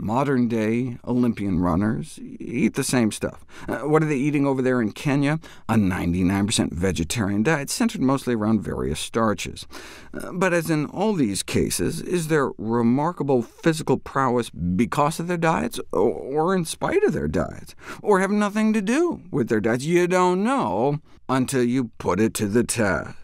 Modern-day 0.00 0.98
Olympian 1.06 1.60
runners 1.60 2.18
eat 2.22 2.74
the 2.74 2.84
same 2.84 3.12
stuff. 3.12 3.44
Uh, 3.68 3.80
what 3.80 4.02
are 4.02 4.06
they 4.06 4.16
eating 4.16 4.46
over 4.46 4.62
there 4.62 4.80
in 4.80 4.92
Kenya? 4.92 5.38
A 5.68 5.74
99% 5.74 6.72
vegetarian 6.72 7.42
diet 7.42 7.70
centered 7.70 8.00
mostly 8.00 8.34
around 8.34 8.62
various 8.62 8.98
starches. 8.98 9.66
Uh, 10.14 10.32
but 10.32 10.52
as 10.52 10.70
in 10.70 10.86
all 10.86 11.12
these 11.12 11.42
cases, 11.42 12.00
is 12.00 12.28
their 12.28 12.50
remarkable 12.58 13.42
physical 13.42 13.98
prowess 13.98 14.50
because 14.50 15.20
of 15.20 15.28
their 15.28 15.36
diets, 15.36 15.78
or 15.92 16.54
in 16.54 16.64
spite 16.64 17.02
of 17.04 17.12
their 17.12 17.28
diets, 17.28 17.74
or 18.02 18.20
have 18.20 18.30
nothing 18.30 18.72
to 18.72 18.80
do 18.80 19.22
with 19.30 19.48
their 19.48 19.60
diets? 19.60 19.84
You 19.84 20.06
don't 20.06 20.42
know 20.42 21.00
until 21.28 21.62
you 21.62 21.90
put 21.98 22.20
it 22.20 22.34
to 22.34 22.46
the 22.46 22.64
test. 22.64 23.19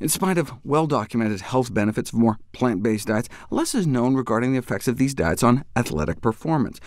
In 0.00 0.08
spite 0.08 0.38
of 0.38 0.54
well-documented 0.64 1.42
health 1.42 1.74
benefits 1.74 2.10
of 2.10 2.18
more 2.18 2.38
plant-based 2.52 3.08
diets, 3.08 3.28
less 3.50 3.74
is 3.74 3.86
known 3.86 4.14
regarding 4.14 4.52
the 4.52 4.58
effects 4.58 4.88
of 4.88 4.96
these 4.96 5.12
diets 5.12 5.42
on 5.42 5.62
athletic 5.76 6.22
performance. 6.22 6.80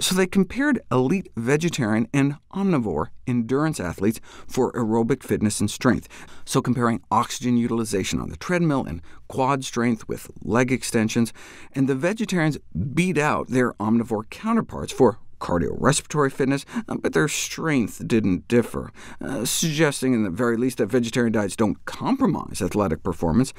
So 0.00 0.14
they 0.14 0.26
compared 0.26 0.82
elite 0.92 1.30
vegetarian 1.34 2.08
and 2.12 2.36
omnivore 2.52 3.06
endurance 3.26 3.80
athletes 3.80 4.20
for 4.46 4.70
aerobic 4.72 5.22
fitness 5.22 5.60
and 5.60 5.70
strength, 5.70 6.08
so 6.44 6.60
comparing 6.60 7.00
oxygen 7.10 7.56
utilization 7.56 8.20
on 8.20 8.28
the 8.28 8.36
treadmill 8.36 8.84
and 8.84 9.00
quad 9.28 9.64
strength 9.64 10.06
with 10.06 10.30
leg 10.42 10.70
extensions, 10.70 11.32
and 11.72 11.88
the 11.88 11.94
vegetarians 11.94 12.58
beat 12.92 13.16
out 13.16 13.48
their 13.48 13.72
omnivore 13.74 14.28
counterparts 14.28 14.92
for 14.92 15.18
cardiorespiratory 15.38 16.32
fitness, 16.32 16.64
uh, 16.88 16.96
but 16.96 17.12
their 17.12 17.28
strength 17.28 18.06
didn't 18.06 18.48
differ, 18.48 18.92
uh, 19.20 19.44
suggesting 19.44 20.14
in 20.14 20.24
the 20.24 20.30
very 20.30 20.56
least 20.56 20.78
that 20.78 20.86
vegetarian 20.86 21.32
diets 21.32 21.56
don't 21.56 21.84
compromise 21.84 22.62
athletic 22.62 23.02
performance. 23.02 23.52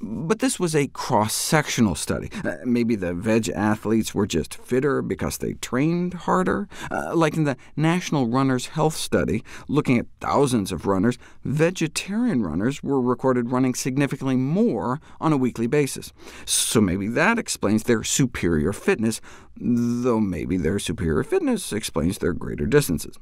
But 0.00 0.40
this 0.40 0.60
was 0.60 0.76
a 0.76 0.88
cross-sectional 0.88 1.94
study. 1.94 2.30
Uh, 2.44 2.56
maybe 2.64 2.96
the 2.96 3.14
veg 3.14 3.48
athletes 3.48 4.14
were 4.14 4.26
just 4.26 4.54
fitter 4.54 5.00
because 5.00 5.38
they 5.38 5.54
trained 5.54 6.12
harder? 6.14 6.68
Like 7.14 7.36
in 7.36 7.44
the 7.44 7.56
National 7.76 8.28
Runners 8.28 8.66
Health 8.66 8.94
Study, 8.94 9.42
looking 9.68 9.98
at 9.98 10.06
thousands 10.20 10.70
of 10.70 10.86
runners, 10.86 11.16
vegetarian 11.44 12.42
runners 12.42 12.82
were 12.82 13.00
recorded 13.00 13.50
running 13.50 13.74
significantly 13.74 14.36
more 14.36 15.00
on 15.18 15.32
a 15.32 15.36
weekly 15.38 15.66
basis. 15.66 16.12
So 16.44 16.80
maybe 16.82 17.08
that 17.08 17.38
explains 17.38 17.84
their 17.84 18.04
superior 18.04 18.74
fitness, 18.74 19.22
though 19.58 20.20
maybe 20.20 20.56
their 20.56 20.78
superior 20.78 21.22
fitness 21.24 21.72
explains 21.72 22.18
their 22.18 22.32
greater 22.32 22.66
distances. 22.66 23.16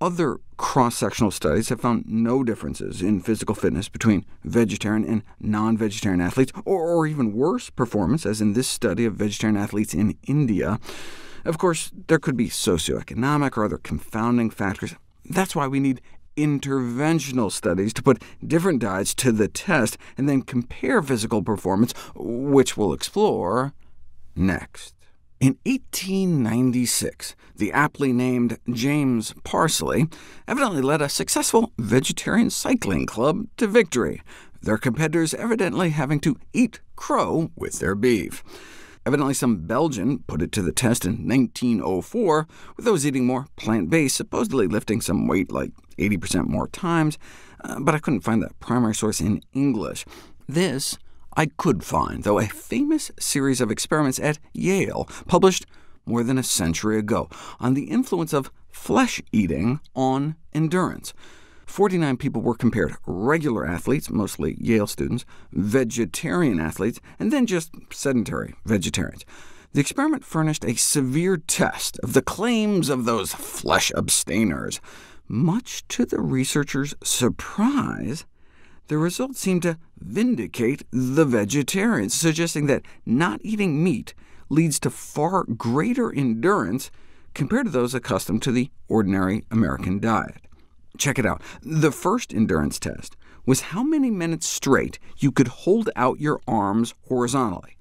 Other 0.00 0.38
cross-sectional 0.56 1.32
studies 1.32 1.70
have 1.70 1.80
found 1.80 2.04
no 2.06 2.44
differences 2.44 3.02
in 3.02 3.20
physical 3.20 3.56
fitness 3.56 3.88
between 3.88 4.24
vegetarian 4.44 5.04
and 5.04 5.22
non-vegetarian 5.40 6.20
athletes, 6.20 6.52
or, 6.64 6.88
or, 6.88 7.06
even 7.06 7.32
worse 7.32 7.68
performance, 7.68 8.24
as 8.24 8.40
in 8.40 8.52
this 8.52 8.68
study 8.68 9.04
of 9.04 9.14
vegetarian 9.14 9.56
athletes 9.56 9.94
in 9.94 10.16
India. 10.28 10.78
Of 11.44 11.58
course, 11.58 11.90
there 12.06 12.20
could 12.20 12.36
be 12.36 12.48
socioeconomic 12.48 13.56
or 13.56 13.64
other 13.64 13.78
confounding 13.78 14.50
factors. 14.50 14.94
That's 15.24 15.56
why 15.56 15.66
we 15.66 15.80
need 15.80 16.00
interventional 16.36 17.50
studies 17.50 17.92
to 17.94 18.02
put 18.02 18.22
different 18.46 18.80
diets 18.80 19.14
to 19.16 19.32
the 19.32 19.48
test 19.48 19.98
and 20.16 20.28
then 20.28 20.42
compare 20.42 21.02
physical 21.02 21.42
performance, 21.42 21.92
which 22.14 22.76
we'll 22.76 22.92
explore 22.92 23.74
next. 24.36 24.94
In 25.40 25.56
1896, 25.64 27.36
the 27.54 27.70
aptly 27.70 28.12
named 28.12 28.58
James 28.72 29.34
Parsley 29.44 30.08
evidently 30.48 30.82
led 30.82 31.00
a 31.00 31.08
successful 31.08 31.72
vegetarian 31.78 32.50
cycling 32.50 33.06
club 33.06 33.46
to 33.56 33.68
victory, 33.68 34.20
their 34.60 34.78
competitors 34.78 35.34
evidently 35.34 35.90
having 35.90 36.18
to 36.20 36.36
eat 36.52 36.80
crow 36.96 37.52
with 37.54 37.78
their 37.78 37.94
beef. 37.94 38.42
Evidently 39.06 39.32
some 39.32 39.58
Belgian 39.58 40.18
put 40.26 40.42
it 40.42 40.50
to 40.50 40.60
the 40.60 40.72
test 40.72 41.04
in 41.04 41.28
1904, 41.28 42.48
with 42.76 42.84
those 42.84 43.06
eating 43.06 43.24
more 43.24 43.46
plant-based 43.54 44.16
supposedly 44.16 44.66
lifting 44.66 45.00
some 45.00 45.28
weight 45.28 45.52
like 45.52 45.70
80% 45.98 46.48
more 46.48 46.66
times, 46.66 47.16
uh, 47.62 47.78
but 47.78 47.94
I 47.94 48.00
couldn't 48.00 48.22
find 48.22 48.42
the 48.42 48.50
primary 48.58 48.94
source 48.94 49.20
in 49.20 49.40
English. 49.52 50.04
This 50.48 50.98
I 51.36 51.46
could 51.46 51.84
find, 51.84 52.24
though, 52.24 52.38
a 52.38 52.46
famous 52.46 53.10
series 53.18 53.60
of 53.60 53.70
experiments 53.70 54.18
at 54.18 54.38
Yale, 54.52 55.08
published 55.26 55.66
more 56.04 56.22
than 56.22 56.38
a 56.38 56.42
century 56.42 56.98
ago, 56.98 57.28
on 57.60 57.74
the 57.74 57.84
influence 57.84 58.32
of 58.32 58.50
flesh 58.70 59.22
eating 59.32 59.80
on 59.94 60.36
endurance. 60.52 61.12
49 61.66 62.16
people 62.16 62.40
were 62.40 62.54
compared, 62.54 62.96
regular 63.06 63.66
athletes, 63.66 64.08
mostly 64.10 64.56
Yale 64.58 64.86
students, 64.86 65.26
vegetarian 65.52 66.58
athletes, 66.58 66.98
and 67.18 67.30
then 67.30 67.46
just 67.46 67.72
sedentary 67.92 68.54
vegetarians. 68.64 69.24
The 69.74 69.80
experiment 69.80 70.24
furnished 70.24 70.64
a 70.64 70.76
severe 70.76 71.36
test 71.36 71.98
of 72.02 72.14
the 72.14 72.22
claims 72.22 72.88
of 72.88 73.04
those 73.04 73.34
flesh 73.34 73.92
abstainers. 73.94 74.80
Much 75.28 75.86
to 75.88 76.06
the 76.06 76.20
researchers' 76.20 76.94
surprise, 77.04 78.24
the 78.88 78.98
results 78.98 79.38
seemed 79.38 79.62
to 79.62 79.78
vindicate 79.98 80.82
the 80.90 81.24
vegetarians, 81.24 82.14
suggesting 82.14 82.66
that 82.66 82.82
not 83.06 83.40
eating 83.42 83.82
meat 83.84 84.14
leads 84.48 84.80
to 84.80 84.90
far 84.90 85.44
greater 85.44 86.12
endurance 86.12 86.90
compared 87.34 87.66
to 87.66 87.70
those 87.70 87.94
accustomed 87.94 88.42
to 88.42 88.50
the 88.50 88.70
ordinary 88.88 89.44
American 89.50 90.00
diet. 90.00 90.40
Check 90.96 91.18
it 91.18 91.26
out. 91.26 91.42
The 91.62 91.92
first 91.92 92.34
endurance 92.34 92.78
test 92.78 93.16
was 93.46 93.60
how 93.60 93.82
many 93.82 94.10
minutes 94.10 94.46
straight 94.46 94.98
you 95.18 95.30
could 95.30 95.48
hold 95.48 95.90
out 95.94 96.20
your 96.20 96.40
arms 96.48 96.94
horizontally. 97.08 97.76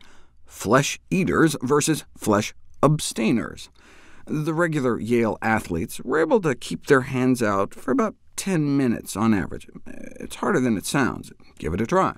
Flesh 0.45 0.99
eaters 1.09 1.55
versus 1.61 2.05
flesh 2.15 2.53
abstainers. 2.83 3.69
The 4.25 4.53
regular 4.53 4.99
Yale 4.99 5.37
athletes 5.41 5.99
were 6.01 6.19
able 6.19 6.41
to 6.41 6.53
keep 6.53 6.87
their 6.87 7.01
hands 7.01 7.41
out 7.41 7.73
for 7.73 7.91
about 7.91 8.15
10 8.37 8.77
minutes 8.77 9.15
on 9.15 9.33
average. 9.33 9.67
It's 9.85 10.35
harder 10.37 10.59
than 10.59 10.77
it 10.77 10.85
sounds. 10.85 11.31
Give 11.59 11.73
it 11.73 11.81
a 11.81 11.85
try. 11.85 12.15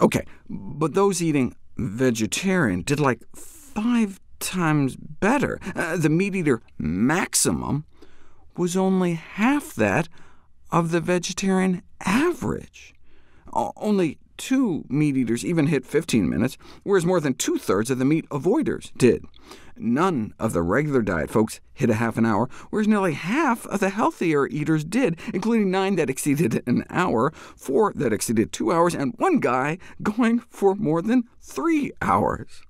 OK, 0.00 0.24
but 0.48 0.94
those 0.94 1.22
eating 1.22 1.54
vegetarian 1.76 2.82
did 2.82 3.00
like 3.00 3.22
five 3.34 4.20
times 4.40 4.96
better. 4.96 5.60
Uh, 5.74 5.96
the 5.96 6.08
meat 6.08 6.34
eater 6.34 6.62
maximum 6.78 7.84
was 8.56 8.76
only 8.76 9.14
half 9.14 9.74
that 9.74 10.08
of 10.70 10.90
the 10.90 11.00
vegetarian 11.00 11.82
average. 12.04 12.94
Only 13.52 14.18
two 14.38 14.84
meat-eaters 14.88 15.44
even 15.44 15.66
hit 15.66 15.84
15 15.84 16.28
minutes, 16.28 16.56
whereas 16.84 17.04
more 17.04 17.20
than 17.20 17.34
two-thirds 17.34 17.90
of 17.90 17.98
the 17.98 18.04
meat 18.04 18.26
avoiders 18.30 18.90
did. 18.96 19.24
None 19.76 20.34
of 20.38 20.52
the 20.52 20.62
regular 20.62 21.02
diet 21.02 21.30
folks 21.30 21.60
hit 21.74 21.90
a 21.90 21.94
half 21.94 22.16
an 22.16 22.24
hour, 22.24 22.48
whereas 22.70 22.88
nearly 22.88 23.12
half 23.12 23.66
of 23.66 23.80
the 23.80 23.90
healthier 23.90 24.46
eaters 24.46 24.84
did, 24.84 25.18
including 25.34 25.70
nine 25.70 25.96
that 25.96 26.10
exceeded 26.10 26.62
an 26.66 26.84
hour, 26.90 27.32
four 27.56 27.92
that 27.94 28.12
exceeded 28.12 28.52
two 28.52 28.72
hours, 28.72 28.94
and 28.94 29.14
one 29.18 29.38
guy 29.38 29.78
going 30.02 30.40
for 30.48 30.74
more 30.74 31.02
than 31.02 31.24
three 31.40 31.92
hours. 32.00 32.62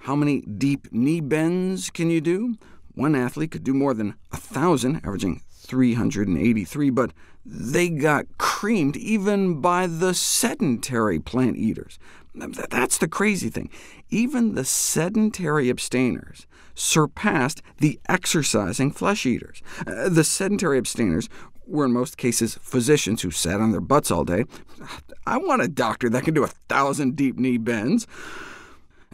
How 0.00 0.14
many 0.14 0.42
deep 0.42 0.92
knee 0.92 1.20
bends 1.20 1.88
can 1.88 2.10
you 2.10 2.20
do? 2.20 2.56
One 2.94 3.14
athlete 3.14 3.50
could 3.50 3.64
do 3.64 3.72
more 3.72 3.94
than 3.94 4.14
1,000, 4.30 4.96
averaging 4.96 5.40
383, 5.66 6.90
but 6.90 7.12
they 7.44 7.88
got 7.88 8.26
creamed 8.38 8.96
even 8.96 9.60
by 9.60 9.86
the 9.86 10.14
sedentary 10.14 11.18
plant 11.18 11.56
eaters. 11.56 11.98
That's 12.34 12.98
the 12.98 13.08
crazy 13.08 13.48
thing. 13.48 13.70
Even 14.10 14.54
the 14.54 14.64
sedentary 14.64 15.70
abstainers 15.70 16.46
surpassed 16.74 17.62
the 17.78 18.00
exercising 18.08 18.90
flesh 18.90 19.24
eaters. 19.24 19.62
Uh, 19.86 20.08
the 20.08 20.24
sedentary 20.24 20.78
abstainers 20.78 21.28
were 21.66 21.84
in 21.84 21.92
most 21.92 22.16
cases 22.16 22.58
physicians 22.60 23.22
who 23.22 23.30
sat 23.30 23.60
on 23.60 23.70
their 23.70 23.80
butts 23.80 24.10
all 24.10 24.24
day. 24.24 24.44
I 25.26 25.38
want 25.38 25.62
a 25.62 25.68
doctor 25.68 26.10
that 26.10 26.24
can 26.24 26.34
do 26.34 26.44
a 26.44 26.48
thousand 26.48 27.16
deep 27.16 27.38
knee 27.38 27.58
bends. 27.58 28.06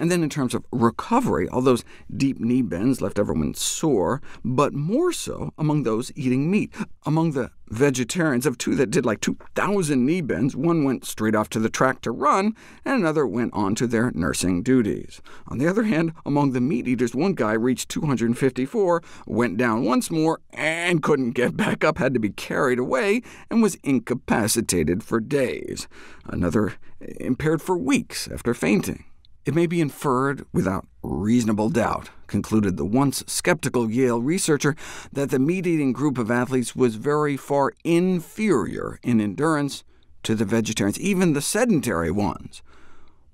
And 0.00 0.10
then 0.10 0.22
in 0.22 0.30
terms 0.30 0.54
of 0.54 0.64
recovery, 0.72 1.46
all 1.46 1.60
those 1.60 1.84
deep 2.16 2.40
knee 2.40 2.62
bends 2.62 3.02
left 3.02 3.18
everyone 3.18 3.52
sore, 3.52 4.22
but 4.42 4.72
more 4.72 5.12
so 5.12 5.52
among 5.58 5.82
those 5.82 6.10
eating 6.16 6.50
meat. 6.50 6.74
Among 7.04 7.32
the 7.32 7.50
vegetarians, 7.68 8.46
of 8.46 8.56
two 8.56 8.74
that 8.76 8.90
did 8.90 9.04
like 9.04 9.20
2,000 9.20 10.06
knee 10.06 10.22
bends, 10.22 10.56
one 10.56 10.84
went 10.84 11.04
straight 11.04 11.34
off 11.34 11.50
to 11.50 11.60
the 11.60 11.68
track 11.68 12.00
to 12.00 12.10
run, 12.10 12.56
and 12.82 12.96
another 12.96 13.26
went 13.26 13.52
on 13.52 13.74
to 13.74 13.86
their 13.86 14.10
nursing 14.12 14.62
duties. 14.62 15.20
On 15.48 15.58
the 15.58 15.68
other 15.68 15.82
hand, 15.82 16.14
among 16.24 16.52
the 16.52 16.62
meat 16.62 16.88
eaters, 16.88 17.14
one 17.14 17.34
guy 17.34 17.52
reached 17.52 17.90
254, 17.90 19.02
went 19.26 19.58
down 19.58 19.84
once 19.84 20.10
more, 20.10 20.40
and 20.54 21.02
couldn't 21.02 21.32
get 21.32 21.58
back 21.58 21.84
up, 21.84 21.98
had 21.98 22.14
to 22.14 22.20
be 22.20 22.30
carried 22.30 22.78
away, 22.78 23.20
and 23.50 23.62
was 23.62 23.76
incapacitated 23.84 25.02
for 25.02 25.20
days. 25.20 25.86
Another 26.24 26.72
impaired 27.20 27.60
for 27.60 27.76
weeks 27.76 28.28
after 28.28 28.54
fainting. 28.54 29.04
It 29.46 29.54
may 29.54 29.66
be 29.66 29.80
inferred 29.80 30.44
without 30.52 30.86
reasonable 31.02 31.70
doubt, 31.70 32.10
concluded 32.26 32.76
the 32.76 32.84
once 32.84 33.24
skeptical 33.26 33.90
Yale 33.90 34.20
researcher, 34.20 34.76
that 35.12 35.30
the 35.30 35.38
meat-eating 35.38 35.92
group 35.92 36.18
of 36.18 36.30
athletes 36.30 36.76
was 36.76 36.96
very 36.96 37.36
far 37.36 37.72
inferior 37.82 38.98
in 39.02 39.20
endurance 39.20 39.82
to 40.24 40.34
the 40.34 40.44
vegetarians, 40.44 41.00
even 41.00 41.32
the 41.32 41.40
sedentary 41.40 42.10
ones. 42.10 42.62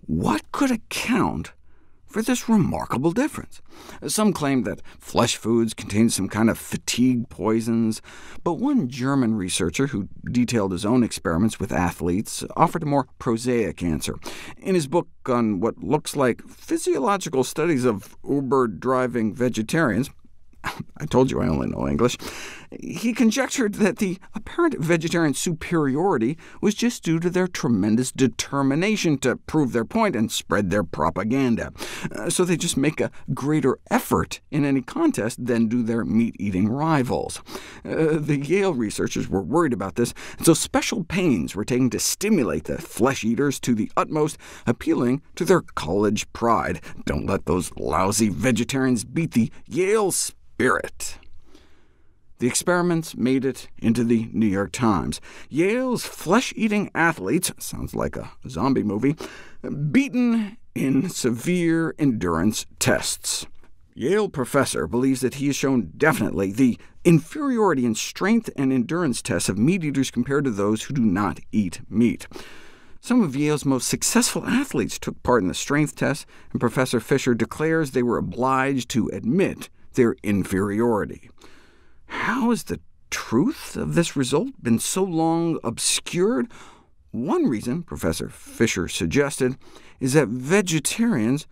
What 0.07 0.53
could 0.53 0.71
account 0.71 1.53
for 2.17 2.23
this 2.23 2.49
remarkable 2.49 3.13
difference. 3.13 3.61
Some 4.07 4.33
claim 4.33 4.63
that 4.63 4.81
flesh 4.99 5.37
foods 5.37 5.75
contain 5.75 6.09
some 6.09 6.31
kind 6.31 6.49
of 6.49 6.59
fatigue 6.59 7.29
poisons, 7.29 8.01
but 8.43 8.55
one 8.55 8.89
German 8.89 9.35
researcher 9.35 9.89
who 9.89 10.09
detailed 10.25 10.73
his 10.73 10.87
own 10.87 11.05
experiments 11.05 11.61
with 11.61 11.73
athletes 11.73 12.43
offered 12.57 12.85
a 12.85 12.87
more 12.87 13.07
prosaic 13.19 13.83
answer. 13.83 14.15
In 14.57 14.75
his 14.75 14.87
book 14.87 15.09
on 15.27 15.61
what 15.61 15.77
looks 15.85 16.17
like 16.17 16.41
physiological 16.49 17.45
studies 17.45 17.85
of 17.85 18.17
Uber-driving 18.27 19.35
vegetarians, 19.35 20.09
I 20.97 21.05
told 21.05 21.31
you 21.31 21.43
I 21.43 21.49
only 21.49 21.67
know 21.67 21.87
English. 21.87 22.17
He 22.71 23.13
conjectured 23.13 23.75
that 23.75 23.99
the 23.99 24.19
apparent 24.47 24.79
vegetarian 24.79 25.35
superiority 25.35 26.39
was 26.61 26.75
just 26.75 27.03
due 27.03 27.19
to 27.19 27.29
their 27.29 27.49
tremendous 27.49 28.13
determination 28.13 29.19
to 29.19 29.37
prove 29.37 29.73
their 29.73 29.85
point 29.85 30.15
and 30.15 30.31
spread 30.31 30.71
their 30.71 30.85
propaganda. 30.85 31.73
Uh, 32.15 32.31
so 32.31 32.45
they 32.45 32.57
just 32.57 32.77
make 32.77 33.01
a 33.01 33.11
greater 33.35 33.79
effort 33.91 34.41
in 34.51 34.65
any 34.65 34.81
contest 34.81 35.45
than 35.45 35.67
do 35.67 35.83
their 35.83 36.05
meat-eating 36.05 36.69
rivals. 36.69 37.43
Uh, 37.85 38.19
the 38.19 38.39
Yale 38.39 38.73
researchers 38.73 39.29
were 39.29 39.43
worried 39.43 39.73
about 39.73 39.97
this, 39.97 40.15
so 40.41 40.55
special 40.55 41.03
pains 41.03 41.57
were 41.57 41.65
taken 41.65 41.91
to 41.91 41.99
stimulate 41.99 42.65
the 42.65 42.79
flesh-eaters 42.79 43.59
to 43.59 43.75
the 43.75 43.91
utmost, 43.97 44.39
appealing 44.67 45.23
to 45.35 45.45
their 45.45 45.63
college 45.75 46.31
pride. 46.33 46.81
Don't 47.05 47.27
let 47.27 47.47
those 47.47 47.73
lousy 47.77 48.29
vegetarians 48.29 49.05
beat 49.05 49.33
the 49.33 49.51
Yale 49.67 50.13
spirit. 50.13 51.19
The 52.39 52.47
experiments 52.47 53.17
made 53.17 53.45
it 53.45 53.69
into 53.79 54.05
the 54.05 54.29
New 54.33 54.47
York 54.47 54.73
Times. 54.73 55.21
Yale's 55.49 56.05
flesh-eating 56.05 56.91
athletes, 56.95 57.53
sounds 57.59 57.95
like 57.95 58.17
a 58.17 58.31
zombie 58.49 58.83
movie, 58.83 59.17
beaten 59.91 60.59
in 60.75 61.09
severe 61.09 61.95
endurance 61.99 62.67
tests. 62.79 63.47
Yale 63.95 64.29
professor 64.29 64.87
believes 64.87 65.23
that 65.23 65.37
he 65.37 65.47
has 65.47 65.57
shown 65.57 65.91
definitely 65.97 66.53
the 66.53 66.79
inferiority 67.03 67.87
in 67.87 67.95
strength 67.95 68.51
and 68.55 68.71
endurance 68.71 69.23
tests 69.23 69.49
of 69.49 69.57
meat-eaters 69.57 70.11
compared 70.11 70.45
to 70.45 70.51
those 70.51 70.83
who 70.83 70.95
do 70.95 71.01
not 71.01 71.41
eat 71.51 71.81
meat. 71.89 72.27
Some 73.01 73.23
of 73.23 73.35
Yale's 73.35 73.65
most 73.65 73.89
successful 73.89 74.45
athletes 74.45 74.99
took 74.99 75.23
part 75.23 75.41
in 75.43 75.49
the 75.49 75.55
strength 75.55 75.97
tests, 75.97 76.27
and 76.53 76.61
Professor 76.61 77.01
Fisher 77.01 77.35
declares 77.35 77.93
they 77.93 78.03
were 78.03 78.19
obliged 78.19 78.91
to 78.91 79.09
admit 79.09 79.71
their 79.95 80.17
inferiority. 80.23 81.31
How 82.07 82.51
has 82.51 82.65
the 82.65 82.81
truth 83.11 83.77
of 83.77 83.95
this 83.95 84.17
result 84.17 84.63
been 84.63 84.79
so 84.79 85.03
long 85.03 85.59
obscured? 85.65 86.49
One 87.11 87.47
reason, 87.47 87.83
Professor 87.83 88.29
Fisher 88.29 88.89
suggested, 88.89 89.57
is 90.01 90.13
that 90.13 90.29
vegetarians 90.29 91.47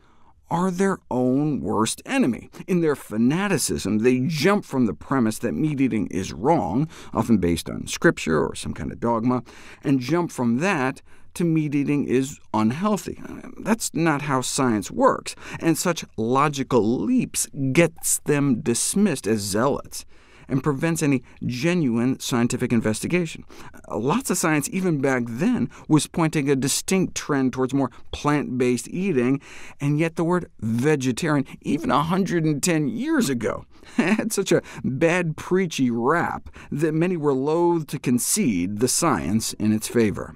are 0.51 0.71
their 0.71 0.99
own 1.11 1.61
worst 1.61 2.03
enemy. 2.05 2.51
In 2.67 2.81
their 2.81 2.95
fanaticism, 2.95 3.99
they 3.99 4.21
jump 4.21 4.65
from 4.65 4.87
the 4.87 4.95
premise 4.95 5.39
that 5.39 5.53
meat-eating 5.53 6.09
is 6.09 6.33
wrong, 6.33 6.89
often 7.15 7.39
based 7.39 7.71
on 7.71 7.87
scripture 7.87 8.45
or 8.45 8.55
some 8.55 8.75
kind 8.75 8.93
of 8.93 9.01
dogma, 9.01 9.43
and 9.83 10.01
jump 10.01 10.31
from 10.31 10.59
that 10.59 11.01
to 11.33 11.45
meat-eating 11.45 12.07
is 12.07 12.39
unhealthy. 12.53 13.21
That's 13.59 13.93
not 13.95 14.23
how 14.23 14.43
science 14.43 14.91
works, 14.91 15.35
and 15.59 15.79
such 15.79 16.05
logical 16.17 17.01
leaps 17.01 17.49
gets 17.73 18.19
them 18.21 18.61
dismissed 18.61 19.27
as 19.27 19.41
zealots. 19.41 20.05
And 20.49 20.63
prevents 20.63 21.03
any 21.03 21.23
genuine 21.45 22.19
scientific 22.21 22.73
investigation. 22.73 23.45
Lots 23.89 24.31
of 24.31 24.39
science, 24.39 24.69
even 24.71 25.01
back 25.01 25.25
then, 25.27 25.71
was 25.89 26.07
pointing 26.07 26.49
a 26.49 26.57
distinct 26.57 27.15
trend 27.15 27.53
towards 27.53 27.75
more 27.75 27.91
plant-based 28.13 28.89
eating, 28.89 29.41
and 29.81 29.99
yet 29.99 30.17
the 30.17 30.25
word 30.25 30.51
vegetarian, 30.61 31.47
even 31.63 31.91
110 31.91 32.89
years 32.89 33.29
ago, 33.29 33.65
had 33.97 34.33
such 34.33 34.53
a 34.53 34.63
bad 34.83 35.37
preachy 35.37 35.91
rap 35.91 36.51
that 36.71 36.95
many 36.95 37.17
were 37.17 37.33
loath 37.33 37.87
to 37.89 37.99
concede 37.99 38.79
the 38.79 38.89
science 38.89 39.53
in 39.55 39.73
its 39.73 39.89
favor. 39.89 40.35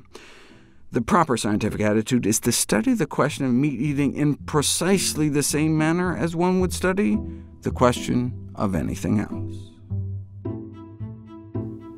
The 0.90 1.02
proper 1.02 1.36
scientific 1.36 1.82
attitude 1.82 2.24
is 2.24 2.40
to 2.40 2.52
study 2.52 2.94
the 2.94 3.06
question 3.06 3.44
of 3.44 3.52
meat 3.52 3.78
eating 3.78 4.14
in 4.14 4.36
precisely 4.36 5.28
the 5.28 5.42
same 5.42 5.76
manner 5.76 6.16
as 6.16 6.34
one 6.34 6.60
would 6.60 6.72
study 6.72 7.18
the 7.60 7.70
question 7.70 8.50
of 8.54 8.74
anything 8.74 9.20
else. 9.20 9.77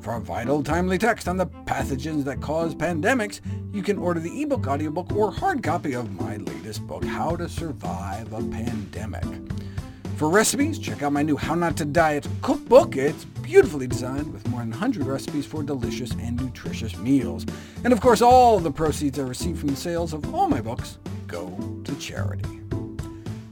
For 0.00 0.14
a 0.14 0.20
vital, 0.20 0.62
timely 0.62 0.96
text 0.96 1.28
on 1.28 1.36
the 1.36 1.46
pathogens 1.46 2.24
that 2.24 2.40
cause 2.40 2.74
pandemics, 2.74 3.40
you 3.70 3.82
can 3.82 3.98
order 3.98 4.18
the 4.18 4.42
ebook, 4.42 4.66
audiobook, 4.66 5.12
or 5.14 5.30
hard 5.30 5.62
copy 5.62 5.92
of 5.92 6.18
my 6.18 6.38
latest 6.38 6.86
book, 6.86 7.04
How 7.04 7.36
to 7.36 7.48
Survive 7.50 8.32
a 8.32 8.38
Pandemic. 8.38 9.24
For 10.16 10.30
recipes, 10.30 10.78
check 10.78 11.02
out 11.02 11.12
my 11.12 11.22
new 11.22 11.36
How 11.36 11.54
Not 11.54 11.76
to 11.78 11.84
Diet 11.84 12.26
cookbook. 12.40 12.96
It's 12.96 13.26
beautifully 13.26 13.86
designed 13.86 14.32
with 14.32 14.48
more 14.48 14.60
than 14.60 14.70
100 14.70 15.04
recipes 15.06 15.44
for 15.44 15.62
delicious 15.62 16.12
and 16.12 16.40
nutritious 16.40 16.96
meals. 16.96 17.44
And 17.84 17.92
of 17.92 18.00
course, 18.00 18.22
all 18.22 18.58
the 18.58 18.70
proceeds 18.70 19.18
I 19.18 19.22
receive 19.22 19.58
from 19.58 19.68
the 19.68 19.76
sales 19.76 20.14
of 20.14 20.34
all 20.34 20.48
my 20.48 20.62
books 20.62 20.96
go 21.26 21.50
to 21.84 21.94
charity. 21.96 22.59